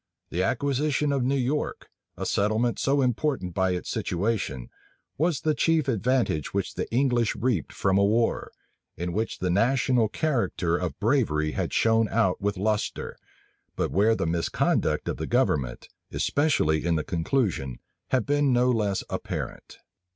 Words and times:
The 0.31 0.41
acquisition 0.41 1.11
of 1.11 1.21
New 1.23 1.35
York, 1.37 1.87
a 2.17 2.25
settlement 2.25 2.79
so 2.79 3.03
important 3.03 3.53
by 3.53 3.73
its 3.73 3.87
situation, 3.91 4.69
was 5.15 5.41
the 5.41 5.53
chief 5.53 5.87
advantage 5.87 6.55
which 6.55 6.73
the 6.73 6.91
English 6.91 7.35
reaped 7.35 7.71
from 7.71 7.99
a 7.99 8.03
war, 8.03 8.51
in 8.97 9.13
which 9.13 9.37
the 9.37 9.51
national 9.51 10.09
character 10.09 10.75
of 10.75 10.99
bravery 10.99 11.51
had 11.51 11.71
shone 11.71 12.09
out 12.09 12.41
with 12.41 12.57
lustre, 12.57 13.15
but 13.75 13.91
where 13.91 14.15
the 14.15 14.25
misconduct 14.25 15.07
of 15.07 15.17
the 15.17 15.27
government, 15.27 15.87
especially 16.11 16.83
in 16.83 16.95
the 16.95 17.03
conclusion, 17.03 17.77
had 18.07 18.25
been 18.25 18.51
no 18.51 18.71
less 18.71 19.03
apparent. 19.07 19.77